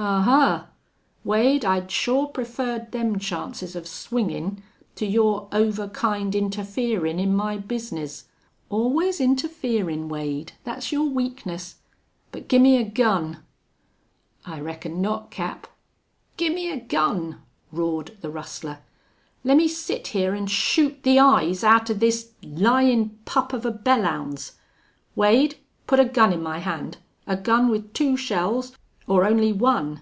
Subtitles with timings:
[0.00, 0.66] "Ahuh!
[1.24, 4.62] Wade, I'd sure preferred them chances of swingin'
[4.94, 8.26] to your over kind interferin' in my bizness.
[8.70, 11.78] Allus interferin', Wade, thet's your weakness!...
[12.30, 13.38] But gimmie a gun!"
[14.46, 15.66] "I reckon not, Cap."
[16.36, 17.42] "Gimme a gun!"
[17.72, 18.78] roared the rustler.
[19.42, 24.52] "Lemme sit hyar an' shoot the eyes outen this lyin' pup of a Belllounds!...
[25.16, 25.56] Wade,
[25.88, 28.76] put a gun in my hand a gun with two shells
[29.06, 29.98] or only one.